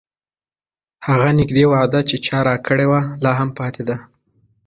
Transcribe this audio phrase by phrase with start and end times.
[1.07, 3.95] هغه نږدې وعده چې چا راکړې وه، لا هم پاتې ده.